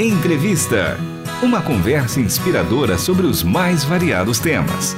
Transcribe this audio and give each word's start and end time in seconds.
Entrevista. 0.00 0.96
Uma 1.42 1.60
conversa 1.60 2.20
inspiradora 2.20 2.96
sobre 2.96 3.26
os 3.26 3.42
mais 3.42 3.82
variados 3.82 4.38
temas. 4.38 4.94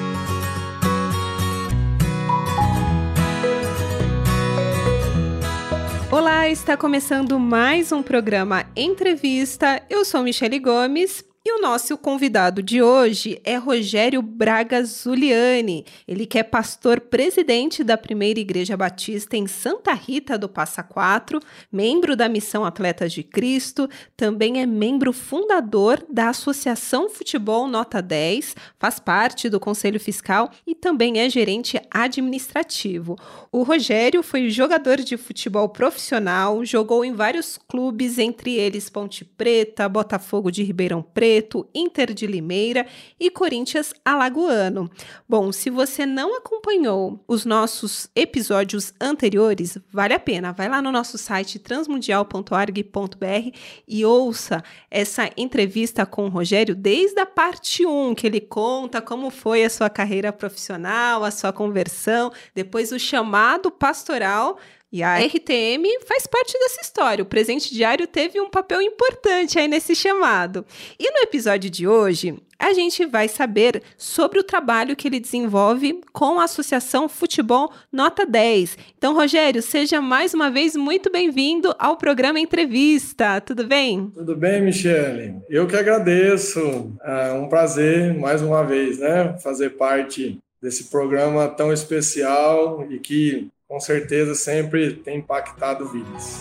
Olá, 6.11 6.51
está 6.51 6.77
começando 6.77 7.39
mais 7.39 7.93
um 7.93 8.03
programa 8.03 8.67
Entrevista. 8.77 9.83
Eu 9.89 10.05
sou 10.05 10.23
Michele 10.23 10.59
Gomes 10.59 11.25
e 11.43 11.53
o 11.53 11.63
nosso 11.63 11.97
convidado 11.97 12.63
de 12.63 12.83
hoje 12.83 13.41
é 13.45 13.57
Rogério 13.57 14.21
Braga 14.21 14.85
Zuliani. 14.85 15.87
Ele 16.07 16.27
que 16.27 16.39
é 16.39 16.43
pastor 16.43 17.01
presidente 17.01 17.83
da 17.83 17.97
Primeira 17.97 18.39
Igreja 18.39 18.77
Batista 18.77 19.39
em 19.39 19.47
Santa 19.47 19.95
Rita 19.95 20.37
do 20.37 20.51
Passa 20.51 20.83
Quatro, 20.83 21.41
membro 21.73 22.15
da 22.15 22.29
Missão 22.29 22.63
Atletas 22.63 23.11
de 23.11 23.23
Cristo, 23.23 23.89
também 24.19 24.61
é 24.61 24.67
membro 24.67 25.15
fundador 25.15 26.05
da 26.13 26.29
Associação 26.29 27.09
Futebol 27.09 27.67
Nota 27.67 28.03
10, 28.03 28.55
faz 28.79 29.01
parte 29.01 29.49
do 29.49 29.59
Conselho 29.59 29.99
Fiscal 29.99 30.51
e 30.67 30.75
também 30.75 31.21
é 31.21 31.31
gerente 31.31 31.81
administrativo. 31.91 33.17
O 33.51 33.63
Rogério 33.63 34.23
foi 34.23 34.51
jogador 34.51 34.99
de 34.99 35.17
futebol 35.17 35.71
profissional, 35.71 36.63
jogou 36.67 37.03
em 37.03 37.15
vários 37.15 37.57
clubes, 37.57 38.19
entre 38.19 38.57
eles 38.57 38.91
Ponte 38.91 39.25
Preta, 39.25 39.89
Botafogo 39.89 40.51
de 40.51 40.63
Ribeirão 40.63 41.01
Preto, 41.01 41.30
Preto, 41.31 41.65
Inter 41.73 42.13
de 42.13 42.27
Limeira 42.27 42.85
e 43.19 43.31
Corinthians 43.31 43.95
Alagoano. 44.05 44.91
Bom, 45.29 45.53
se 45.53 45.71
você 45.71 46.05
não 46.05 46.37
acompanhou 46.37 47.23
os 47.29 47.45
nossos 47.45 48.11
episódios 48.17 48.93
anteriores, 49.01 49.79
vale 49.93 50.13
a 50.13 50.19
pena. 50.19 50.51
Vai 50.51 50.69
lá 50.69 50.83
no 50.83 50.91
nosso 50.91 51.17
site 51.17 51.61
transmundial.org.br 51.61 53.57
e 53.87 54.05
ouça 54.05 54.61
essa 54.91 55.31
entrevista 55.37 56.05
com 56.05 56.27
o 56.27 56.31
Rogério 56.31 56.75
desde 56.75 57.21
a 57.21 57.27
parte 57.27 57.87
1, 57.87 58.17
que 58.17 58.27
ele 58.27 58.41
conta 58.41 59.01
como 59.01 59.31
foi 59.31 59.63
a 59.65 59.71
sua 59.71 59.89
carreira 59.89 60.33
profissional, 60.33 61.23
a 61.23 61.31
sua 61.31 61.53
conversão, 61.53 62.33
depois 62.53 62.91
o 62.91 62.99
chamado 62.99 63.71
pastoral 63.71 64.59
e 64.93 65.03
a 65.03 65.19
RTM 65.19 65.85
faz 66.07 66.27
parte 66.27 66.53
dessa 66.59 66.81
história. 66.81 67.23
O 67.23 67.27
presente 67.27 67.73
diário 67.73 68.07
teve 68.07 68.41
um 68.41 68.51
papel 68.51 68.83
importante 68.83 69.59
aí 69.59 69.69
nesse 69.69 69.95
chamado. 69.95 70.65
E 70.99 71.11
no 71.11 71.19
episódio 71.19 71.71
de 71.71 71.87
hoje, 71.87 72.37
a 72.59 72.73
gente 72.73 73.07
vai 73.07 73.29
saber 73.29 73.83
sobre 73.97 74.39
o 74.39 74.45
trabalho 74.45 74.97
que 74.97 75.09
ele 75.09 75.21
desenvolve 75.21 76.01
com 76.13 76.41
a 76.41 76.45
Associação 76.45 77.09
Futebol 77.09 77.73
Nota 77.91 78.27
10. 78.27 78.77
Então, 78.99 79.15
Rogério, 79.15 79.63
seja 79.63 80.01
mais 80.01 80.35
uma 80.35 80.51
vez 80.51 80.77
muito 80.77 81.11
bem-vindo 81.11 81.75
ao 81.79 81.97
programa 81.97 82.41
Entrevista. 82.41 83.41
Tudo 83.41 83.67
bem? 83.67 84.11
Tudo 84.13 84.37
bem, 84.37 84.61
Michele. 84.61 85.37
Eu 85.49 85.67
que 85.67 85.77
agradeço. 85.77 86.93
É 87.03 87.33
um 87.33 87.49
prazer, 87.49 88.13
mais 88.19 88.43
uma 88.43 88.63
vez, 88.63 88.99
né, 88.99 89.39
fazer 89.39 89.71
parte 89.71 90.39
desse 90.61 90.91
programa 90.91 91.49
tão 91.49 91.73
especial 91.73 92.87
e 92.91 92.99
que 92.99 93.49
com 93.71 93.79
certeza 93.79 94.35
sempre 94.35 94.95
tem 94.95 95.19
impactado 95.19 95.89
vidas. 95.89 96.41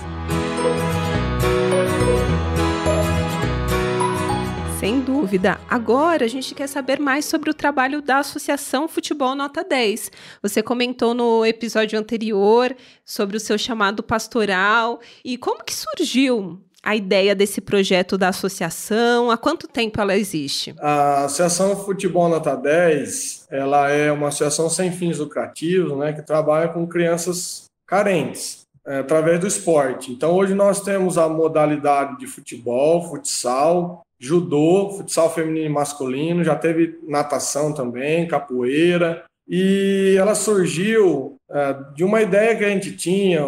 Sem 4.79 4.99
dúvida. 5.01 5.61
Agora 5.69 6.25
a 6.25 6.27
gente 6.27 6.55
quer 6.55 6.65
saber 6.65 6.99
mais 6.99 7.25
sobre 7.25 7.51
o 7.51 7.53
trabalho 7.53 8.01
da 8.01 8.17
Associação 8.17 8.87
Futebol 8.87 9.35
Nota 9.35 9.63
10. 9.63 10.11
Você 10.41 10.63
comentou 10.63 11.13
no 11.13 11.45
episódio 11.45 11.99
anterior 11.99 12.75
sobre 13.05 13.37
o 13.37 13.39
seu 13.39 13.59
chamado 13.59 14.01
pastoral 14.01 14.99
e 15.23 15.37
como 15.37 15.63
que 15.63 15.75
surgiu 15.75 16.59
a 16.83 16.95
ideia 16.95 17.35
desse 17.35 17.61
projeto 17.61 18.17
da 18.17 18.29
associação? 18.29 19.31
Há 19.31 19.37
quanto 19.37 19.67
tempo 19.67 19.99
ela 19.99 20.15
existe? 20.15 20.73
A 20.79 21.25
Associação 21.25 21.75
Futebol 21.75 22.29
Nota 22.29 22.55
10, 22.55 23.47
ela 23.49 23.89
é 23.89 24.11
uma 24.11 24.29
associação 24.29 24.69
sem 24.69 24.91
fins 24.91 25.19
lucrativos, 25.19 25.97
né, 25.97 26.13
que 26.13 26.21
trabalha 26.21 26.69
com 26.69 26.87
crianças 26.87 27.65
carentes, 27.87 28.61
é, 28.85 28.99
através 28.99 29.39
do 29.39 29.47
esporte. 29.47 30.11
Então, 30.11 30.33
hoje 30.33 30.53
nós 30.53 30.81
temos 30.81 31.17
a 31.17 31.27
modalidade 31.27 32.17
de 32.17 32.27
futebol, 32.27 33.09
futsal, 33.09 34.01
judô, 34.19 34.89
futsal 34.97 35.33
feminino 35.33 35.65
e 35.65 35.69
masculino, 35.69 36.43
já 36.43 36.55
teve 36.55 36.99
natação 37.07 37.73
também, 37.73 38.27
capoeira, 38.27 39.23
e 39.47 40.15
ela 40.17 40.35
surgiu 40.35 41.35
é, 41.49 41.75
de 41.95 42.03
uma 42.03 42.21
ideia 42.21 42.55
que 42.55 42.63
a 42.63 42.69
gente 42.69 42.95
tinha, 42.95 43.41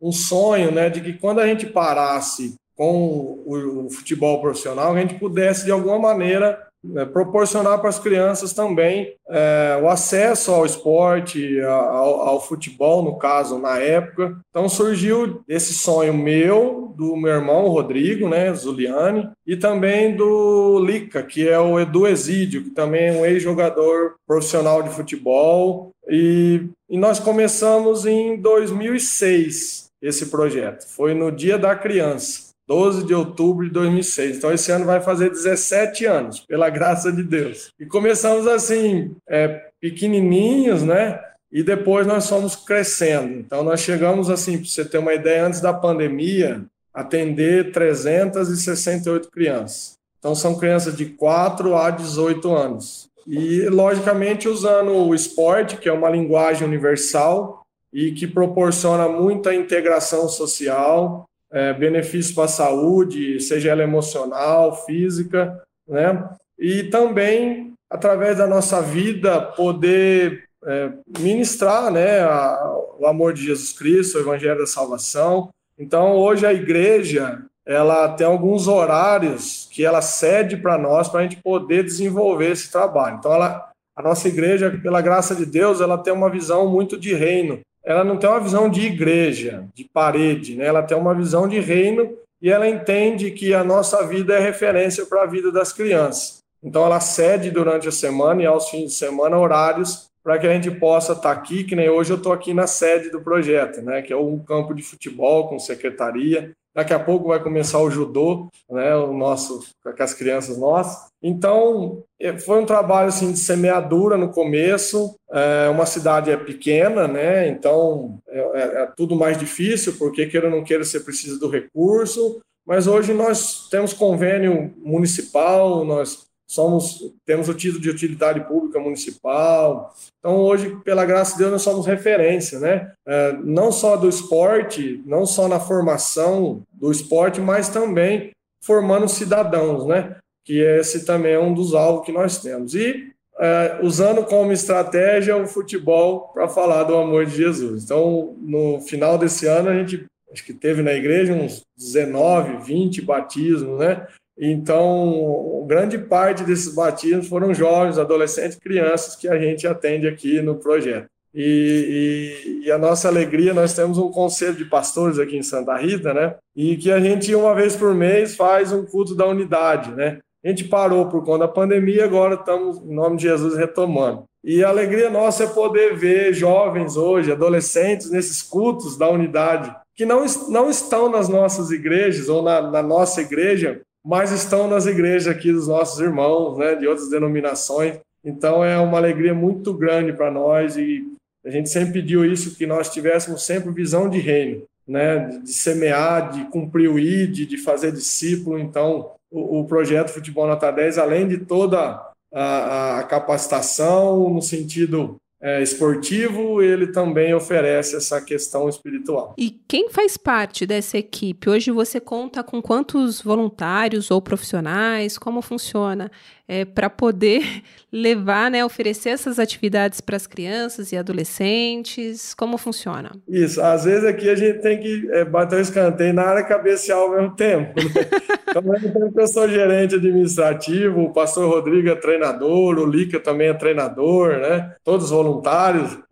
um 0.00 0.12
sonho 0.12 0.70
né, 0.70 0.88
de 0.88 1.00
que 1.00 1.12
quando 1.12 1.40
a 1.40 1.46
gente 1.46 1.66
parasse 1.66 2.54
com 2.76 3.42
o, 3.44 3.86
o 3.86 3.90
futebol 3.90 4.40
profissional, 4.40 4.94
a 4.94 5.00
gente 5.00 5.14
pudesse, 5.14 5.64
de 5.64 5.72
alguma 5.72 5.98
maneira, 5.98 6.68
é, 6.94 7.04
proporcionar 7.04 7.80
para 7.80 7.88
as 7.88 7.98
crianças 7.98 8.52
também 8.52 9.12
é, 9.28 9.80
o 9.82 9.88
acesso 9.88 10.52
ao 10.52 10.64
esporte, 10.64 11.60
ao, 11.60 12.20
ao, 12.20 12.40
futebol, 12.40 13.02
no 13.02 13.18
caso, 13.18 13.58
na 13.58 13.78
época. 13.78 14.38
Então 14.48 14.68
surgiu 14.68 15.42
esse 15.48 15.74
sonho 15.74 16.14
meu, 16.14 16.94
do 16.96 17.16
meu 17.16 17.32
irmão 17.32 17.66
Rodrigo, 17.68 18.28
né, 18.28 18.54
Zuliani, 18.54 19.28
e 19.44 19.56
também 19.56 20.14
do 20.14 20.78
Lica, 20.78 21.20
que 21.20 21.48
é 21.48 21.58
o 21.58 21.80
Edu 21.80 22.06
Exídio, 22.06 22.62
que 22.62 22.70
também 22.70 23.08
é 23.08 23.12
um 23.12 23.26
ex-jogador 23.26 24.14
profissional 24.24 24.80
de 24.80 24.90
futebol. 24.90 25.90
E, 26.08 26.64
e 26.88 26.96
nós 26.96 27.18
começamos 27.18 28.06
em 28.06 28.40
2006 28.40 29.87
esse 30.00 30.26
projeto. 30.26 30.86
Foi 30.88 31.14
no 31.14 31.30
Dia 31.30 31.58
da 31.58 31.74
Criança, 31.74 32.48
12 32.66 33.04
de 33.04 33.14
outubro 33.14 33.66
de 33.66 33.72
2006. 33.72 34.36
Então, 34.36 34.52
esse 34.52 34.70
ano 34.70 34.84
vai 34.84 35.00
fazer 35.00 35.30
17 35.30 36.04
anos, 36.06 36.40
pela 36.40 36.68
graça 36.70 37.10
de 37.10 37.22
Deus. 37.22 37.72
E 37.78 37.86
começamos 37.86 38.46
assim, 38.46 39.16
é, 39.28 39.68
pequenininhos, 39.80 40.82
né? 40.82 41.20
E 41.50 41.62
depois 41.62 42.06
nós 42.06 42.28
fomos 42.28 42.54
crescendo. 42.54 43.32
Então, 43.34 43.64
nós 43.64 43.80
chegamos 43.80 44.28
assim, 44.28 44.58
para 44.58 44.66
você 44.66 44.84
ter 44.84 44.98
uma 44.98 45.14
ideia, 45.14 45.46
antes 45.46 45.60
da 45.60 45.72
pandemia, 45.72 46.62
atender 46.92 47.72
368 47.72 49.30
crianças. 49.30 49.96
Então, 50.18 50.34
são 50.34 50.58
crianças 50.58 50.96
de 50.96 51.06
4 51.06 51.74
a 51.74 51.90
18 51.90 52.52
anos. 52.52 53.08
E, 53.26 53.68
logicamente, 53.68 54.48
usando 54.48 54.92
o 54.92 55.14
esporte, 55.14 55.76
que 55.76 55.88
é 55.88 55.92
uma 55.92 56.10
linguagem 56.10 56.66
universal, 56.66 57.62
e 57.98 58.12
que 58.12 58.28
proporciona 58.28 59.08
muita 59.08 59.52
integração 59.52 60.28
social, 60.28 61.24
é, 61.50 61.72
benefícios 61.72 62.32
para 62.32 62.44
a 62.44 62.48
saúde, 62.48 63.40
seja 63.40 63.70
ela 63.70 63.82
emocional, 63.82 64.86
física, 64.86 65.60
né? 65.88 66.30
E 66.56 66.84
também, 66.84 67.72
através 67.90 68.38
da 68.38 68.46
nossa 68.46 68.80
vida, 68.80 69.40
poder 69.40 70.44
é, 70.64 70.92
ministrar 71.18 71.90
né, 71.90 72.20
a, 72.20 72.72
o 73.00 73.04
amor 73.04 73.32
de 73.32 73.44
Jesus 73.44 73.72
Cristo, 73.72 74.16
o 74.16 74.20
Evangelho 74.20 74.60
da 74.60 74.66
Salvação. 74.66 75.48
Então, 75.76 76.14
hoje 76.14 76.46
a 76.46 76.52
igreja 76.52 77.42
ela 77.66 78.10
tem 78.10 78.26
alguns 78.28 78.68
horários 78.68 79.68
que 79.72 79.84
ela 79.84 80.00
cede 80.00 80.56
para 80.56 80.78
nós 80.78 81.08
para 81.08 81.20
a 81.20 81.22
gente 81.24 81.42
poder 81.42 81.82
desenvolver 81.82 82.52
esse 82.52 82.70
trabalho. 82.70 83.16
Então, 83.18 83.32
ela, 83.34 83.72
a 83.96 84.02
nossa 84.02 84.28
igreja, 84.28 84.70
pela 84.80 85.02
graça 85.02 85.34
de 85.34 85.44
Deus, 85.44 85.80
ela 85.80 85.98
tem 85.98 86.12
uma 86.12 86.30
visão 86.30 86.68
muito 86.68 86.96
de 86.96 87.12
reino 87.12 87.60
ela 87.88 88.04
não 88.04 88.18
tem 88.18 88.28
uma 88.28 88.38
visão 88.38 88.68
de 88.68 88.82
igreja, 88.82 89.66
de 89.74 89.82
parede, 89.82 90.54
né? 90.54 90.66
ela 90.66 90.82
tem 90.82 90.94
uma 90.94 91.14
visão 91.14 91.48
de 91.48 91.58
reino 91.58 92.14
e 92.40 92.50
ela 92.50 92.68
entende 92.68 93.30
que 93.30 93.54
a 93.54 93.64
nossa 93.64 94.06
vida 94.06 94.34
é 94.34 94.38
referência 94.38 95.06
para 95.06 95.22
a 95.22 95.26
vida 95.26 95.50
das 95.50 95.72
crianças. 95.72 96.40
Então 96.62 96.84
ela 96.84 97.00
cede 97.00 97.50
durante 97.50 97.88
a 97.88 97.92
semana 97.92 98.42
e 98.42 98.46
aos 98.46 98.68
fins 98.68 98.90
de 98.90 98.94
semana 98.94 99.38
horários 99.38 100.10
para 100.22 100.38
que 100.38 100.46
a 100.46 100.52
gente 100.52 100.70
possa 100.70 101.12
estar 101.12 101.34
tá 101.34 101.40
aqui, 101.40 101.64
que 101.64 101.74
nem 101.74 101.88
hoje 101.88 102.12
eu 102.12 102.18
estou 102.18 102.34
aqui 102.34 102.52
na 102.52 102.66
sede 102.66 103.08
do 103.08 103.22
projeto, 103.22 103.80
né, 103.80 104.02
que 104.02 104.12
é 104.12 104.16
um 104.16 104.38
campo 104.38 104.74
de 104.74 104.82
futebol 104.82 105.48
com 105.48 105.58
secretaria. 105.58 106.52
Daqui 106.74 106.92
a 106.92 106.98
pouco 106.98 107.28
vai 107.28 107.42
começar 107.42 107.80
o 107.80 107.90
judô, 107.90 108.48
né, 108.70 108.94
o 108.94 109.12
nosso, 109.12 109.64
com 109.82 110.02
as 110.02 110.14
crianças 110.14 110.56
nossas. 110.56 111.08
Então, 111.22 112.04
é, 112.20 112.38
foi 112.38 112.60
um 112.60 112.66
trabalho 112.66 113.08
assim, 113.08 113.32
de 113.32 113.38
semeadura 113.38 114.16
no 114.16 114.30
começo. 114.30 115.16
É, 115.30 115.68
uma 115.68 115.86
cidade 115.86 116.30
é 116.30 116.36
pequena, 116.36 117.08
né, 117.08 117.48
então 117.48 118.18
é, 118.28 118.38
é, 118.38 118.82
é 118.82 118.88
tudo 118.96 119.16
mais 119.16 119.36
difícil, 119.36 119.94
porque 119.98 120.26
queira 120.26 120.46
ou 120.46 120.52
não 120.52 120.62
queira, 120.62 120.84
você 120.84 121.00
precisa 121.00 121.38
do 121.38 121.48
recurso. 121.48 122.40
Mas 122.66 122.86
hoje 122.86 123.14
nós 123.14 123.66
temos 123.70 123.94
convênio 123.94 124.74
municipal, 124.76 125.86
nós 125.86 126.27
somos 126.48 127.12
temos 127.26 127.48
o 127.48 127.54
título 127.54 127.80
de 127.80 127.90
utilidade 127.90 128.40
pública 128.48 128.80
municipal. 128.80 129.94
Então 130.18 130.38
hoje, 130.38 130.76
pela 130.82 131.04
graça 131.04 131.32
de 131.32 131.38
Deus, 131.38 131.52
nós 131.52 131.62
somos 131.62 131.86
referência, 131.86 132.58
né? 132.58 132.92
É, 133.06 133.32
não 133.44 133.70
só 133.70 133.96
do 133.96 134.08
esporte, 134.08 135.02
não 135.04 135.26
só 135.26 135.46
na 135.46 135.60
formação 135.60 136.62
do 136.72 136.90
esporte, 136.90 137.40
mas 137.40 137.68
também 137.68 138.30
formando 138.64 139.08
cidadãos, 139.08 139.86
né? 139.86 140.16
Que 140.44 140.60
esse 140.60 141.04
também 141.04 141.34
é 141.34 141.38
um 141.38 141.52
dos 141.52 141.74
alvos 141.74 142.06
que 142.06 142.12
nós 142.12 142.38
temos. 142.38 142.74
E 142.74 143.12
é, 143.38 143.78
usando 143.82 144.24
como 144.24 144.50
estratégia 144.50 145.36
o 145.36 145.46
futebol 145.46 146.30
para 146.32 146.48
falar 146.48 146.84
do 146.84 146.96
amor 146.96 147.26
de 147.26 147.36
Jesus. 147.36 147.84
Então, 147.84 148.34
no 148.40 148.80
final 148.80 149.16
desse 149.16 149.46
ano, 149.46 149.68
a 149.68 149.74
gente 149.74 150.04
acho 150.32 150.44
que 150.44 150.52
teve 150.52 150.82
na 150.82 150.92
igreja 150.92 151.32
uns 151.32 151.62
19, 151.76 152.64
20 152.64 153.02
batismos, 153.02 153.78
né? 153.78 154.06
Então, 154.38 155.64
grande 155.66 155.98
parte 155.98 156.44
desses 156.44 156.72
batismos 156.72 157.28
foram 157.28 157.52
jovens, 157.52 157.98
adolescentes, 157.98 158.56
crianças 158.56 159.16
que 159.16 159.26
a 159.26 159.38
gente 159.38 159.66
atende 159.66 160.06
aqui 160.06 160.40
no 160.40 160.54
projeto. 160.54 161.06
E, 161.34 162.62
e, 162.62 162.66
e, 162.66 162.72
a 162.72 162.78
nossa 162.78 163.06
alegria, 163.08 163.52
nós 163.52 163.74
temos 163.74 163.98
um 163.98 164.10
conselho 164.10 164.54
de 164.54 164.64
pastores 164.64 165.18
aqui 165.18 165.36
em 165.36 165.42
Santa 165.42 165.76
Rita, 165.76 166.14
né? 166.14 166.36
E 166.56 166.76
que 166.76 166.90
a 166.90 166.98
gente, 166.98 167.34
uma 167.34 167.54
vez 167.54 167.76
por 167.76 167.94
mês, 167.94 168.34
faz 168.34 168.72
um 168.72 168.84
culto 168.84 169.14
da 169.14 169.26
unidade, 169.26 169.90
né? 169.92 170.18
A 170.44 170.48
gente 170.48 170.64
parou 170.64 171.06
por 171.06 171.24
conta 171.24 171.40
da 171.40 171.48
pandemia, 171.48 172.04
agora 172.04 172.34
estamos, 172.34 172.78
em 172.78 172.94
nome 172.94 173.16
de 173.16 173.24
Jesus, 173.24 173.56
retomando. 173.56 174.24
E 174.42 174.64
a 174.64 174.68
alegria 174.68 175.10
nossa 175.10 175.44
é 175.44 175.46
poder 175.48 175.96
ver 175.96 176.32
jovens 176.32 176.96
hoje, 176.96 177.32
adolescentes, 177.32 178.10
nesses 178.10 178.42
cultos 178.42 178.96
da 178.96 179.10
unidade, 179.10 179.74
que 179.94 180.06
não, 180.06 180.24
não 180.48 180.70
estão 180.70 181.10
nas 181.10 181.28
nossas 181.28 181.70
igrejas 181.70 182.28
ou 182.28 182.42
na, 182.42 182.62
na 182.62 182.82
nossa 182.82 183.20
igreja, 183.20 183.82
mas 184.08 184.32
estão 184.32 184.66
nas 184.66 184.86
igrejas 184.86 185.28
aqui 185.28 185.52
dos 185.52 185.68
nossos 185.68 186.00
irmãos, 186.00 186.56
né, 186.56 186.74
de 186.74 186.86
outras 186.86 187.10
denominações. 187.10 187.98
Então 188.24 188.64
é 188.64 188.80
uma 188.80 188.96
alegria 188.96 189.34
muito 189.34 189.74
grande 189.74 190.14
para 190.14 190.30
nós 190.30 190.78
e 190.78 191.06
a 191.44 191.50
gente 191.50 191.68
sempre 191.68 192.00
pediu 192.00 192.24
isso 192.24 192.56
que 192.56 192.66
nós 192.66 192.88
tivéssemos 192.88 193.44
sempre 193.44 193.70
visão 193.70 194.08
de 194.08 194.18
reino, 194.18 194.62
né, 194.86 195.26
de 195.44 195.52
semear, 195.52 196.32
de 196.32 196.46
cumprir 196.46 196.88
o 196.88 196.98
ID, 196.98 197.46
de 197.46 197.58
fazer 197.58 197.92
discípulo. 197.92 198.58
Então 198.58 199.10
o, 199.30 199.60
o 199.60 199.64
projeto 199.66 200.08
Futebol 200.08 200.46
Nota 200.46 200.70
10, 200.70 200.96
além 200.96 201.28
de 201.28 201.36
toda 201.44 202.02
a, 202.32 203.00
a 203.00 203.02
capacitação 203.02 204.30
no 204.30 204.40
sentido 204.40 205.16
é, 205.40 205.62
esportivo, 205.62 206.60
ele 206.60 206.88
também 206.88 207.32
oferece 207.32 207.96
essa 207.96 208.20
questão 208.20 208.68
espiritual. 208.68 209.34
E 209.38 209.60
quem 209.68 209.88
faz 209.88 210.16
parte 210.16 210.66
dessa 210.66 210.98
equipe? 210.98 211.48
Hoje 211.48 211.70
você 211.70 212.00
conta 212.00 212.42
com 212.42 212.60
quantos 212.60 213.22
voluntários 213.22 214.10
ou 214.10 214.20
profissionais? 214.20 215.16
Como 215.16 215.40
funciona? 215.40 216.10
é, 216.48 216.64
para 216.64 216.88
poder 216.88 217.42
levar, 217.92 218.50
né, 218.50 218.64
oferecer 218.64 219.10
essas 219.10 219.38
atividades 219.38 220.00
para 220.00 220.16
as 220.16 220.26
crianças 220.26 220.90
e 220.90 220.96
adolescentes? 220.96 222.32
Como 222.34 222.56
funciona? 222.56 223.12
Isso, 223.28 223.60
às 223.60 223.84
vezes 223.84 224.04
aqui 224.04 224.30
a 224.30 224.34
gente 224.34 224.60
tem 224.60 224.80
que 224.80 225.08
é, 225.12 225.24
bater 225.24 225.56
o 225.56 225.60
escanteio 225.60 226.14
na 226.14 226.22
área 226.22 226.44
cabecear 226.44 226.98
ao 226.98 227.10
mesmo 227.10 227.36
tempo. 227.36 227.74
Né? 227.76 227.84
então, 228.48 228.62
ao 228.64 228.72
mesmo 228.72 228.92
tempo 228.92 229.12
que 229.12 229.20
eu 229.20 229.28
sou 229.28 229.46
gerente 229.48 229.96
administrativo, 229.96 231.02
o 231.02 231.12
pastor 231.12 231.50
Rodrigo 231.50 231.90
é 231.90 231.94
treinador, 231.94 232.78
o 232.78 232.86
Lica 232.86 233.20
também 233.20 233.48
é 233.48 233.54
treinador, 233.54 234.38
né? 234.38 234.74
todos 234.82 235.10
voluntários, 235.10 235.27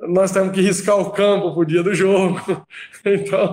nós 0.01 0.31
temos 0.31 0.53
que 0.53 0.61
riscar 0.61 0.99
o 0.99 1.11
campo 1.11 1.53
para 1.53 1.61
o 1.61 1.65
dia 1.65 1.83
do 1.83 1.95
jogo. 1.95 2.41
então, 3.05 3.53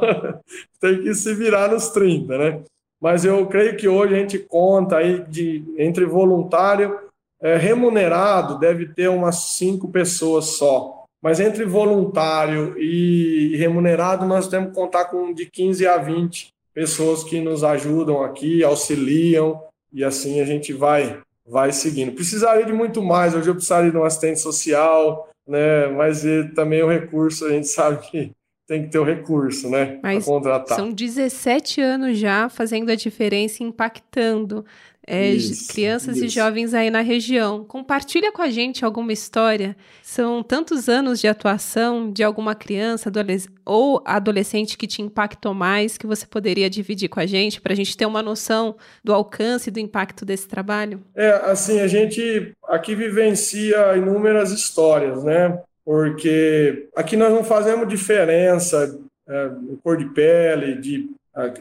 tem 0.79 1.01
que 1.01 1.13
se 1.15 1.33
virar 1.33 1.69
nos 1.69 1.89
30, 1.89 2.37
né? 2.37 2.63
mas 3.03 3.25
eu 3.25 3.45
creio 3.47 3.75
que 3.75 3.85
hoje 3.85 4.15
a 4.15 4.17
gente 4.17 4.39
conta 4.39 4.95
aí 4.95 5.25
de 5.27 5.61
entre 5.77 6.05
voluntário 6.05 6.97
é, 7.41 7.57
remunerado 7.57 8.57
deve 8.57 8.87
ter 8.87 9.09
umas 9.09 9.57
cinco 9.57 9.89
pessoas 9.89 10.55
só. 10.55 11.03
Mas 11.21 11.41
entre 11.41 11.65
voluntário 11.65 12.79
e 12.79 13.57
remunerado, 13.57 14.25
nós 14.25 14.47
temos 14.47 14.69
que 14.69 14.75
contar 14.75 15.05
com 15.05 15.33
de 15.33 15.45
15 15.45 15.85
a 15.85 15.97
20 15.97 16.47
pessoas 16.73 17.25
que 17.25 17.41
nos 17.41 17.61
ajudam 17.61 18.23
aqui, 18.23 18.63
auxiliam, 18.63 19.59
e 19.91 20.01
assim 20.01 20.39
a 20.39 20.45
gente 20.45 20.71
vai 20.71 21.21
vai 21.45 21.73
seguindo. 21.73 22.13
Precisaria 22.13 22.65
de 22.65 22.71
muito 22.71 23.01
mais, 23.01 23.35
hoje 23.35 23.49
eu 23.49 23.55
precisaria 23.55 23.91
de 23.91 23.97
um 23.97 24.05
assistente 24.05 24.39
social, 24.39 25.27
né? 25.47 25.87
mas 25.87 26.23
também 26.55 26.81
o 26.83 26.89
recurso 26.89 27.45
a 27.45 27.49
gente 27.49 27.67
sabe 27.67 28.09
que 28.09 28.31
tem 28.67 28.83
que 28.83 28.89
ter 28.89 28.99
o 28.99 29.03
recurso, 29.03 29.69
né? 29.69 29.99
Mas 30.01 30.25
contratar. 30.25 30.77
São 30.77 30.91
17 30.91 31.81
anos 31.81 32.17
já 32.17 32.47
fazendo 32.47 32.89
a 32.89 32.95
diferença, 32.95 33.63
impactando 33.63 34.65
é, 35.05 35.31
isso, 35.31 35.67
crianças 35.67 36.15
isso. 36.15 36.25
e 36.25 36.29
jovens 36.29 36.73
aí 36.73 36.89
na 36.89 37.01
região. 37.01 37.65
Compartilha 37.65 38.31
com 38.31 38.41
a 38.41 38.49
gente 38.49 38.85
alguma 38.85 39.11
história. 39.11 39.75
São 40.01 40.41
tantos 40.41 40.87
anos 40.87 41.19
de 41.19 41.27
atuação 41.27 42.09
de 42.09 42.23
alguma 42.23 42.55
criança 42.55 43.09
adolesc 43.09 43.51
ou 43.65 44.01
adolescente 44.05 44.77
que 44.77 44.87
te 44.87 45.01
impactou 45.01 45.53
mais, 45.53 45.97
que 45.97 46.07
você 46.07 46.25
poderia 46.25 46.69
dividir 46.69 47.09
com 47.09 47.19
a 47.19 47.25
gente, 47.25 47.59
para 47.59 47.73
a 47.73 47.75
gente 47.75 47.97
ter 47.97 48.05
uma 48.05 48.21
noção 48.21 48.77
do 49.03 49.13
alcance 49.13 49.69
e 49.69 49.71
do 49.71 49.79
impacto 49.79 50.25
desse 50.25 50.47
trabalho? 50.47 51.01
É, 51.13 51.31
assim, 51.51 51.81
a 51.81 51.87
gente 51.87 52.53
aqui 52.69 52.95
vivencia 52.95 53.97
inúmeras 53.97 54.51
histórias, 54.51 55.21
né? 55.23 55.61
Porque 55.85 56.87
aqui 56.95 57.17
nós 57.17 57.31
não 57.31 57.43
fazemos 57.43 57.87
diferença 57.87 58.97
é, 59.27 59.49
de 59.49 59.77
cor 59.83 59.97
de 59.97 60.05
pele, 60.05 60.75
de, 60.75 61.09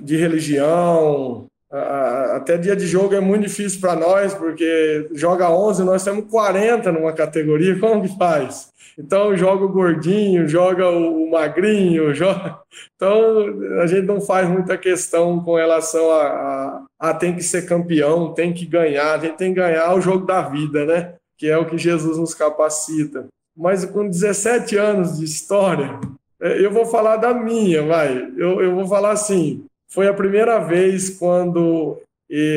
de 0.00 0.16
religião. 0.16 1.46
Até 1.70 2.58
dia 2.58 2.76
de 2.76 2.86
jogo 2.86 3.14
é 3.14 3.20
muito 3.20 3.46
difícil 3.46 3.80
para 3.80 3.96
nós, 3.96 4.34
porque 4.34 5.08
joga 5.14 5.50
11, 5.50 5.82
nós 5.84 6.04
temos 6.04 6.30
40 6.30 6.92
numa 6.92 7.12
categoria, 7.12 7.78
como 7.80 8.02
que 8.02 8.16
faz? 8.16 8.70
Então 8.98 9.34
joga 9.34 9.64
o 9.64 9.72
gordinho, 9.72 10.46
joga 10.46 10.86
o 10.90 11.30
magrinho, 11.30 12.12
joga... 12.14 12.58
então 12.94 13.80
a 13.80 13.86
gente 13.86 14.06
não 14.06 14.20
faz 14.20 14.46
muita 14.46 14.76
questão 14.76 15.42
com 15.42 15.54
relação 15.54 16.10
a, 16.10 16.26
a, 16.26 17.10
a 17.10 17.14
tem 17.14 17.34
que 17.34 17.42
ser 17.42 17.66
campeão, 17.66 18.34
tem 18.34 18.52
que 18.52 18.66
ganhar, 18.66 19.14
a 19.14 19.18
gente 19.18 19.38
tem 19.38 19.54
que 19.54 19.60
ganhar 19.60 19.94
o 19.94 20.00
jogo 20.00 20.26
da 20.26 20.42
vida, 20.42 20.84
né? 20.84 21.14
Que 21.38 21.48
é 21.48 21.56
o 21.56 21.64
que 21.64 21.78
Jesus 21.78 22.18
nos 22.18 22.34
capacita 22.34 23.26
mas 23.56 23.84
com 23.84 24.08
17 24.08 24.76
anos 24.76 25.18
de 25.18 25.24
história, 25.24 25.98
é, 26.40 26.64
eu 26.64 26.70
vou 26.70 26.86
falar 26.86 27.16
da 27.16 27.32
minha, 27.32 27.82
vai. 27.82 28.30
Eu, 28.36 28.60
eu 28.60 28.74
vou 28.74 28.86
falar 28.86 29.12
assim: 29.12 29.64
foi 29.88 30.08
a 30.08 30.14
primeira 30.14 30.58
vez 30.58 31.10
quando 31.10 32.00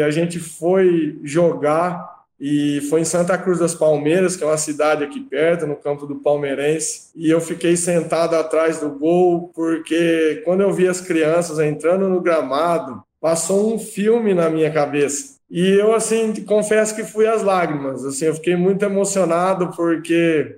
a 0.05 0.09
gente 0.09 0.39
foi 0.39 1.19
jogar 1.21 2.15
e 2.39 2.81
foi 2.89 3.01
em 3.01 3.05
Santa 3.05 3.37
Cruz 3.37 3.59
das 3.59 3.73
Palmeiras, 3.73 4.35
que 4.35 4.43
é 4.43 4.47
uma 4.47 4.57
cidade 4.57 5.03
aqui 5.03 5.21
perto, 5.21 5.65
no 5.65 5.75
campo 5.75 6.05
do 6.05 6.17
Palmeirense, 6.17 7.09
e 7.15 7.29
eu 7.29 7.39
fiquei 7.39 7.77
sentado 7.77 8.35
atrás 8.35 8.79
do 8.79 8.89
gol, 8.89 9.51
porque 9.53 10.41
quando 10.43 10.61
eu 10.61 10.71
vi 10.73 10.87
as 10.87 10.99
crianças 10.99 11.59
entrando 11.59 12.09
no 12.09 12.21
gramado, 12.21 13.01
passou 13.21 13.73
um 13.73 13.79
filme 13.79 14.33
na 14.33 14.49
minha 14.49 14.71
cabeça. 14.71 15.35
E 15.49 15.69
eu, 15.69 15.93
assim, 15.93 16.33
confesso 16.43 16.95
que 16.95 17.03
fui 17.03 17.25
às 17.27 17.41
lágrimas, 17.41 18.03
assim, 18.03 18.25
eu 18.25 18.35
fiquei 18.35 18.55
muito 18.55 18.83
emocionado, 18.83 19.71
porque 19.75 20.57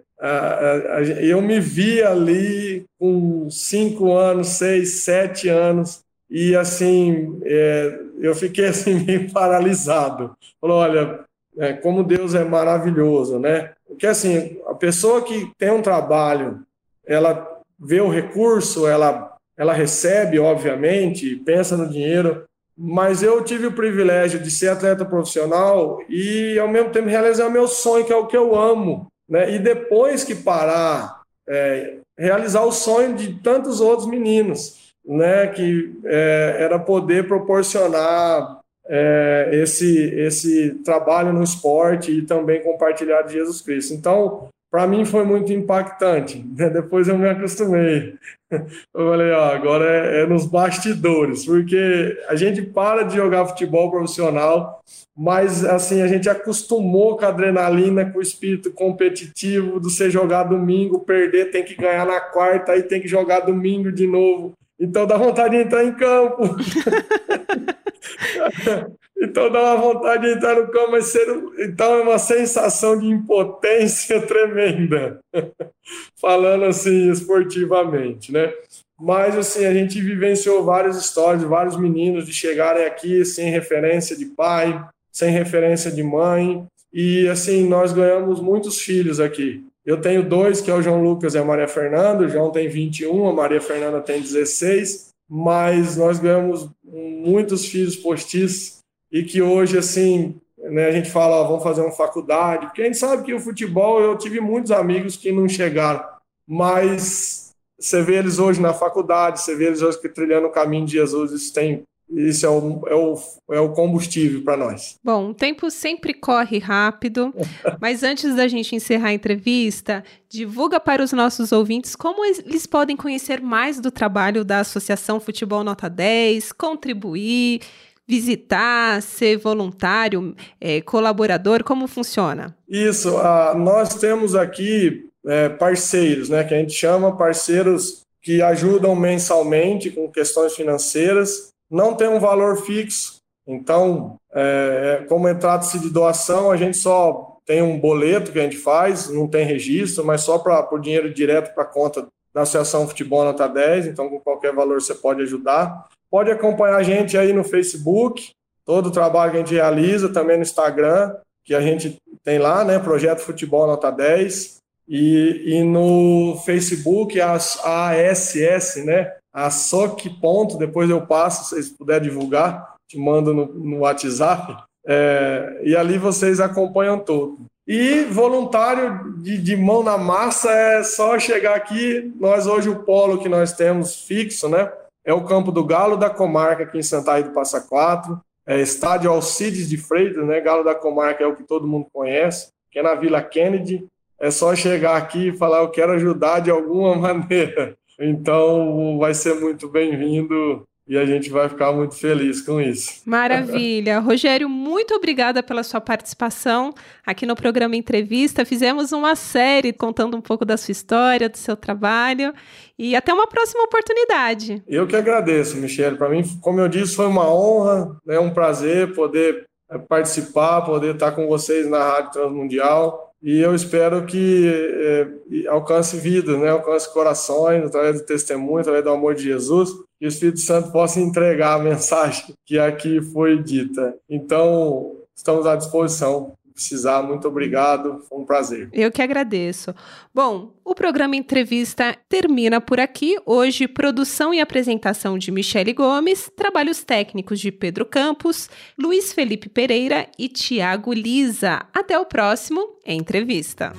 eu 1.21 1.41
me 1.41 1.59
vi 1.59 2.01
ali 2.01 2.85
com 2.99 3.49
cinco 3.49 4.13
anos, 4.13 4.47
seis, 4.49 5.03
sete 5.03 5.47
anos, 5.47 6.03
e 6.29 6.55
assim, 6.55 7.39
é, 7.43 7.99
eu 8.19 8.35
fiquei 8.35 8.65
assim 8.67 9.05
meio 9.05 9.31
paralisado. 9.31 10.35
Falou, 10.59 10.77
olha, 10.77 11.19
é, 11.57 11.73
como 11.73 12.03
Deus 12.03 12.35
é 12.35 12.44
maravilhoso, 12.44 13.39
né? 13.39 13.73
Porque 13.87 14.07
assim, 14.07 14.59
a 14.68 14.73
pessoa 14.73 15.21
que 15.21 15.51
tem 15.57 15.71
um 15.71 15.81
trabalho, 15.81 16.61
ela 17.06 17.61
vê 17.80 18.01
o 18.01 18.09
recurso, 18.09 18.87
ela, 18.87 19.35
ela 19.56 19.73
recebe, 19.73 20.39
obviamente, 20.39 21.35
pensa 21.37 21.77
no 21.77 21.89
dinheiro, 21.89 22.44
mas 22.77 23.23
eu 23.23 23.44
tive 23.44 23.68
o 23.68 23.73
privilégio 23.73 24.39
de 24.39 24.51
ser 24.51 24.69
atleta 24.69 25.06
profissional 25.06 25.99
e, 26.09 26.59
ao 26.59 26.68
mesmo 26.68 26.92
tempo, 26.92 27.07
realizar 27.07 27.49
meu 27.49 27.68
sonho, 27.68 28.06
que 28.06 28.13
é 28.13 28.15
o 28.15 28.27
que 28.27 28.37
eu 28.37 28.56
amo, 28.56 29.07
né? 29.27 29.53
E 29.53 29.59
depois 29.59 30.23
que 30.23 30.35
parar, 30.35 31.21
é, 31.47 31.97
realizar 32.17 32.63
o 32.63 32.71
sonho 32.71 33.15
de 33.15 33.33
tantos 33.41 33.81
outros 33.81 34.07
meninos, 34.07 34.93
né? 35.05 35.47
Que 35.47 35.93
é, 36.05 36.57
era 36.59 36.79
poder 36.79 37.27
proporcionar 37.27 38.61
é, 38.89 39.49
esse 39.53 40.13
esse 40.15 40.75
trabalho 40.83 41.33
no 41.33 41.43
esporte 41.43 42.11
e 42.11 42.21
também 42.21 42.63
compartilhar 42.63 43.23
de 43.23 43.33
Jesus 43.33 43.61
Cristo. 43.61 43.93
Então, 43.93 44.47
para 44.69 44.86
mim 44.86 45.06
foi 45.06 45.24
muito 45.24 45.52
impactante. 45.52 46.45
Né? 46.56 46.69
Depois 46.69 47.07
eu 47.07 47.18
me 47.18 47.30
acostumei. 47.30 48.16
Eu 48.50 49.09
falei, 49.09 49.31
ó, 49.31 49.54
agora 49.54 49.86
é, 49.86 50.21
é, 50.21 50.26
nos 50.26 50.45
bastidores, 50.45 51.45
porque 51.45 52.18
a 52.30 52.36
gente 52.36 52.62
para 52.62 53.04
de 53.04 53.16
jogar 53.16 53.45
futebol 53.45 53.92
profissional, 53.92 54.81
mas 55.16 55.66
assim 55.66 56.02
a 56.02 56.07
gente 56.07 56.30
acostumou 56.30 57.18
com 57.18 57.26
a 57.26 57.28
adrenalina, 57.28 58.09
com 58.09 58.19
o 58.19 58.21
espírito 58.21 58.71
competitivo 58.71 59.80
do 59.80 59.90
ser 59.90 60.09
jogar 60.09 60.44
domingo, 60.44 61.02
perder, 61.02 61.52
tem 61.52 61.64
que 61.64 61.76
ganhar 61.76 62.06
na 62.06 62.21
quarta, 62.21 62.71
aí 62.71 62.83
tem 62.83 63.02
que 63.02 63.07
jogar 63.07 63.42
domingo 63.42 63.92
de 63.92 64.07
novo. 64.07 64.54
Então 64.80 65.06
dá 65.06 65.18
vontade 65.18 65.57
de 65.57 65.64
entrar 65.64 65.83
em 65.83 65.94
campo. 65.94 66.44
Então 69.19 69.52
dá 69.52 69.74
uma 69.74 69.78
vontade 69.78 70.28
de 70.28 70.33
entrar 70.33 70.56
no 70.56 70.68
campo, 70.68 70.92
mas 70.92 71.07
ser, 71.07 71.28
então 71.57 71.95
é 71.95 72.02
uma 72.04 72.19
sensação 72.19 73.00
de 73.00 73.07
impotência 73.07 74.21
tremenda, 74.28 75.19
falando 76.21 76.66
assim 76.66 77.09
esportivamente, 77.09 78.31
né? 78.31 78.54
Mas 79.00 79.36
assim, 79.36 79.66
a 79.66 79.74
gente 79.74 80.00
vivenciou 80.00 80.64
várias 80.64 80.97
histórias 80.97 81.44
vários 81.44 81.76
meninos 81.78 82.26
de 82.26 82.33
chegarem 82.33 82.86
aqui 82.86 83.26
sem 83.26 83.50
referência 83.50 84.16
de 84.16 84.26
pai, 84.26 84.83
sem 85.12 85.31
referência 85.31 85.92
de 85.92 86.04
mãe, 86.04 86.66
e 86.94 87.28
assim, 87.28 87.68
nós 87.68 87.94
ganhamos 87.94 88.40
muitos 88.40 88.80
filhos 88.80 89.19
aqui. 89.19 89.64
Eu 89.86 90.02
tenho 90.02 90.28
dois, 90.28 90.62
que 90.62 90.69
é 90.69 90.74
o 90.74 90.81
João 90.81 91.02
Lucas 91.02 91.33
e 91.33 91.38
a 91.38 91.45
Maria 91.45 91.68
Fernanda, 91.68 92.26
o 92.26 92.30
João 92.30 92.52
tem 92.52 92.68
21, 92.68 93.28
a 93.28 93.33
Maria 93.33 93.62
Fernanda 93.62 94.02
tem 94.02 94.21
16, 94.21 95.06
mas 95.29 95.97
nós 95.97 96.19
ganhamos 96.19 96.69
muitos 96.83 97.65
filhos 97.65 97.95
postiços 97.95 98.79
e 99.11 99.23
que 99.23 99.41
hoje, 99.41 99.77
assim, 99.77 100.35
né, 100.57 100.87
a 100.87 100.91
gente 100.91 101.11
fala, 101.11 101.37
ó, 101.37 101.47
vamos 101.47 101.63
fazer 101.63 101.81
uma 101.81 101.91
faculdade, 101.91 102.67
porque 102.67 102.81
a 102.81 102.85
gente 102.85 102.97
sabe 102.97 103.23
que 103.23 103.33
o 103.33 103.39
futebol, 103.39 104.01
eu 104.01 104.17
tive 104.17 104.39
muitos 104.39 104.71
amigos 104.71 105.17
que 105.17 105.31
não 105.31 105.47
chegaram, 105.47 106.03
mas 106.47 107.53
você 107.79 108.01
vê 108.01 108.15
eles 108.15 108.39
hoje 108.39 108.61
na 108.61 108.73
faculdade, 108.73 109.41
você 109.41 109.55
vê 109.55 109.65
eles 109.65 109.81
hoje 109.81 109.99
trilhando 110.09 110.47
o 110.47 110.51
caminho 110.51 110.85
de 110.85 110.93
Jesus, 110.93 111.31
isso 111.31 111.53
tem 111.53 111.83
isso 112.09 112.45
é 112.45 112.49
o, 112.49 112.81
é 112.87 112.95
o, 112.95 113.16
é 113.52 113.59
o 113.59 113.73
combustível 113.73 114.42
para 114.44 114.56
nós. 114.56 114.97
Bom, 115.04 115.30
o 115.30 115.33
tempo 115.33 115.69
sempre 115.69 116.14
corre 116.14 116.57
rápido, 116.57 117.33
mas 117.81 118.04
antes 118.04 118.35
da 118.35 118.47
gente 118.47 118.76
encerrar 118.76 119.09
a 119.09 119.14
entrevista, 119.14 120.04
divulga 120.30 120.80
para 120.80 121.04
os 121.04 121.11
nossos 121.11 121.52
ouvintes 121.52 121.95
como 121.95 122.23
eles 122.23 122.66
podem 122.66 122.95
conhecer 122.95 123.42
mais 123.42 123.80
do 123.80 123.92
trabalho 123.92 124.45
da 124.45 124.59
Associação 124.59 125.19
Futebol 125.19 125.64
Nota 125.64 125.90
10, 125.90 126.54
contribuir, 126.54 127.61
visitar, 128.07 129.02
ser 129.02 129.37
voluntário, 129.37 130.33
é, 130.61 130.80
colaborador, 130.81 131.64
como 131.64 131.87
funciona? 131.87 132.56
Isso, 132.69 133.18
uh, 133.18 133.57
nós 133.57 133.95
temos 133.95 134.33
aqui 134.33 135.09
é, 135.26 135.49
parceiros, 135.49 136.30
né, 136.30 136.44
que 136.45 136.54
a 136.54 136.57
gente 136.57 136.71
chama 136.71 137.18
parceiros 137.18 138.02
que 138.21 138.42
ajudam 138.42 138.95
mensalmente 138.95 139.90
com 139.90 140.09
questões 140.09 140.56
financeiras 140.56 141.54
não 141.69 141.94
tem 141.94 142.07
um 142.07 142.19
valor 142.19 142.57
fixo. 142.57 143.18
Então, 143.45 144.18
é, 144.33 145.00
é 145.02 145.06
como 145.06 145.33
trata-se 145.36 145.80
de 145.80 145.90
doação, 145.90 146.52
a 146.52 146.57
gente 146.57 146.78
só 146.78 147.38
tem 147.45 147.62
um 147.62 147.80
boleto 147.80 148.31
que 148.31 148.40
a 148.40 148.44
gente 148.44 148.57
faz, 148.57 149.09
não 149.09 149.26
tem 149.28 149.45
registro, 149.45 150.06
mas 150.06 150.21
só 150.21 150.38
para 150.38 150.62
por 150.64 150.81
dinheiro 150.81 151.14
direto 151.14 151.54
para 151.54 151.64
a 151.64 151.68
conta 151.68 152.06
da 152.33 152.42
Associação 152.42 152.88
Futebol 152.88 153.24
Nota 153.24 153.47
10, 153.47 153.88
então 153.88 154.09
com 154.09 154.19
qualquer 154.19 154.54
valor 154.54 154.81
você 154.81 154.94
pode 154.94 155.21
ajudar. 155.21 155.88
Pode 156.12 156.30
acompanhar 156.30 156.76
a 156.76 156.83
gente 156.83 157.18
aí 157.18 157.31
no 157.31 157.44
Facebook, 157.44 158.31
todo 158.66 158.88
o 158.88 158.92
trabalho 158.92 159.31
que 159.31 159.38
a 159.38 159.40
gente 159.40 159.54
realiza, 159.54 160.09
também 160.09 160.36
no 160.36 160.44
Instagram, 160.44 161.16
que 161.44 161.56
a 161.56 161.62
gente 161.62 161.97
tem 162.24 162.38
lá, 162.38 162.66
né, 162.66 162.80
Projeto 162.80 163.19
Futebol 163.19 163.66
Nota 163.66 163.90
10, 163.90 164.57
e, 164.88 165.56
e 165.56 165.64
no 165.64 166.38
Facebook, 166.45 167.19
a, 167.19 167.38
a 167.64 167.92
ASS, 167.92 168.83
né, 168.86 169.16
a 169.37 169.51
SOC 169.51 170.09
ponto, 170.19 170.57
depois 170.57 170.89
eu 170.89 171.06
passo, 171.06 171.44
se 171.44 171.49
vocês 171.51 171.69
puderem 171.69 172.09
divulgar, 172.09 172.73
te 172.87 172.97
mando 172.97 173.35
no, 173.35 173.45
no 173.45 173.79
WhatsApp, 173.81 174.63
é, 174.83 175.61
e 175.63 175.75
ali 175.75 175.99
vocês 175.99 176.39
acompanham 176.39 176.97
tudo. 176.97 177.45
E 177.67 178.06
voluntário 178.06 179.13
de, 179.21 179.37
de, 179.37 179.56
mão 179.56 179.83
na 179.83 179.95
massa 179.95 180.49
é 180.51 180.81
só 180.81 181.19
chegar 181.19 181.56
aqui. 181.56 182.11
Nós 182.19 182.47
hoje 182.47 182.67
o 182.67 182.79
polo 182.79 183.19
que 183.19 183.29
nós 183.29 183.53
temos 183.53 184.07
fixo, 184.07 184.49
né? 184.49 184.71
É 185.06 185.13
o 185.13 185.23
Campo 185.25 185.51
do 185.51 185.63
Galo 185.63 185.97
da 185.97 186.09
Comarca 186.09 186.63
aqui 186.63 186.79
em 186.79 186.83
Santa 186.83 187.21
do 187.21 187.29
Passa 187.29 187.61
Quatro. 187.61 188.19
É 188.44 188.59
estádio 188.59 189.11
Alcides 189.11 189.69
de 189.69 189.77
Freitas, 189.77 190.25
né? 190.25 190.41
Galo 190.41 190.63
da 190.63 190.73
Comarca 190.73 191.23
é 191.23 191.27
o 191.27 191.35
que 191.35 191.44
todo 191.44 191.67
mundo 191.67 191.85
conhece, 191.94 192.47
que 192.71 192.79
é 192.79 192.81
na 192.81 192.95
Vila 192.95 193.21
Kennedy. 193.21 193.85
É 194.19 194.31
só 194.31 194.56
chegar 194.56 194.97
aqui 194.97 195.27
e 195.27 195.37
falar 195.37 195.59
eu 195.59 195.69
quero 195.69 195.91
ajudar 195.91 196.39
de 196.39 196.49
alguma 196.49 196.95
maneira. 196.97 197.77
Então, 197.99 198.97
vai 198.99 199.13
ser 199.13 199.35
muito 199.35 199.68
bem-vindo 199.68 200.68
e 200.87 200.97
a 200.97 201.06
gente 201.06 201.30
vai 201.30 201.49
ficar 201.49 201.73
muito 201.73 201.95
feliz 201.95 202.42
com 202.42 202.61
isso. 202.61 203.01
Maravilha. 203.06 203.99
Rogério, 203.99 204.47
muito 204.47 204.94
obrigada 204.94 205.44
pela 205.44 205.61
sua 205.61 205.81
participação 205.81 206.73
aqui 207.06 207.25
no 207.25 207.35
programa 207.35 207.75
Entrevista. 207.75 208.45
Fizemos 208.45 208.94
uma 208.94 209.13
série 209.16 209.73
contando 209.73 210.16
um 210.16 210.21
pouco 210.21 210.45
da 210.45 210.56
sua 210.56 210.71
história, 210.71 211.27
do 211.27 211.37
seu 211.37 211.57
trabalho 211.57 212.33
e 212.80 212.95
até 212.95 213.13
uma 213.13 213.27
próxima 213.27 213.63
oportunidade. 213.63 214.63
Eu 214.66 214.87
que 214.87 214.95
agradeço, 214.95 215.57
Michele. 215.57 215.97
Para 215.97 216.09
mim, 216.09 216.23
como 216.39 216.61
eu 216.61 216.69
disse, 216.69 216.95
foi 216.95 217.07
uma 217.07 217.30
honra, 217.30 217.99
é 218.07 218.13
né, 218.13 218.19
um 218.19 218.33
prazer 218.33 218.94
poder 218.94 219.45
é, 219.69 219.77
participar, 219.77 220.61
poder 220.61 220.94
estar 220.94 221.11
com 221.11 221.27
vocês 221.27 221.69
na 221.69 221.83
Rádio 221.83 222.11
Transmundial 222.11 223.06
e 223.21 223.40
eu 223.40 223.56
espero 223.56 224.06
que 224.06 224.47
é, 224.47 225.47
alcance 225.47 225.97
vida, 225.97 226.38
né? 226.38 226.50
alcance 226.50 226.92
corações 226.94 227.66
através 227.66 228.00
do 228.00 228.06
testemunho, 228.06 228.59
através 228.59 228.83
do 228.83 228.92
amor 228.92 229.16
de 229.16 229.24
Jesus, 229.24 229.71
que 230.00 230.06
o 230.06 230.07
Espírito 230.07 230.40
Santo 230.40 230.71
possa 230.71 231.00
entregar 231.00 231.56
a 231.56 231.64
mensagem 231.64 232.36
que 232.45 232.59
aqui 232.59 233.02
foi 233.02 233.42
dita. 233.42 233.95
Então, 234.09 234.95
estamos 235.16 235.47
à 235.47 235.56
disposição 235.56 236.33
precisar, 236.57 237.04
muito 237.04 237.28
obrigado, 237.28 238.04
foi 238.09 238.18
um 238.18 238.26
prazer. 238.26 238.68
Eu 238.73 238.92
que 238.92 238.99
agradeço. 238.99 239.76
Bom, 240.14 240.56
o 240.66 240.73
programa 240.73 241.16
Entrevista 241.16 241.95
termina 242.09 242.59
por 242.59 242.80
aqui. 242.80 243.16
Hoje, 243.28 243.68
produção 243.68 244.33
e 244.33 244.42
apresentação 244.42 245.19
de 245.19 245.30
Michele 245.30 245.71
Gomes, 245.71 246.31
trabalhos 246.35 246.83
técnicos 246.83 247.40
de 247.40 247.52
Pedro 247.52 247.85
Campos, 247.85 248.49
Luiz 248.78 249.14
Felipe 249.14 249.47
Pereira 249.47 250.07
e 250.18 250.28
Tiago 250.28 250.92
Lisa. 250.92 251.64
Até 251.71 251.97
o 251.99 252.06
próximo 252.06 252.76
Entrevista. 252.83 253.73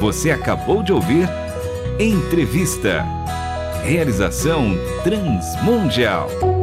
Você 0.00 0.30
acabou 0.30 0.84
de 0.84 0.92
ouvir 0.92 1.28
Entrevista. 1.98 3.04
Realização 3.82 4.76
Transmundial. 5.02 6.57